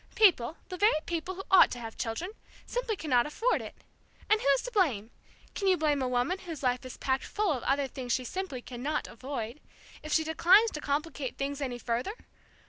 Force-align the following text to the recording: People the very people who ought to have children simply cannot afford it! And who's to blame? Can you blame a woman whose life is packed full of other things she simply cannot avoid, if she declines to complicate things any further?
People 0.15 0.57
the 0.69 0.77
very 0.77 0.99
people 1.05 1.35
who 1.35 1.43
ought 1.51 1.69
to 1.69 1.77
have 1.79 1.95
children 1.95 2.31
simply 2.65 2.95
cannot 2.95 3.27
afford 3.27 3.61
it! 3.61 3.75
And 4.31 4.41
who's 4.41 4.63
to 4.63 4.71
blame? 4.71 5.11
Can 5.53 5.67
you 5.67 5.77
blame 5.77 6.01
a 6.01 6.07
woman 6.07 6.39
whose 6.39 6.63
life 6.63 6.83
is 6.87 6.97
packed 6.97 7.23
full 7.25 7.51
of 7.51 7.61
other 7.61 7.87
things 7.87 8.11
she 8.11 8.23
simply 8.25 8.63
cannot 8.63 9.07
avoid, 9.07 9.59
if 10.01 10.11
she 10.11 10.23
declines 10.23 10.71
to 10.71 10.81
complicate 10.81 11.37
things 11.37 11.61
any 11.61 11.77
further? 11.77 12.13